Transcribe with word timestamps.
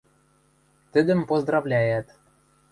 Тӹдӹм 0.91 1.19
поздравляят. 1.29 2.07